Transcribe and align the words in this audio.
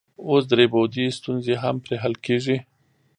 اوس 0.27 0.43
درې 0.51 0.65
بعدي 0.73 1.05
ستونزې 1.17 1.55
هم 1.63 1.75
پرې 1.83 1.95
حل 2.03 2.13
کیږي. 2.25 2.57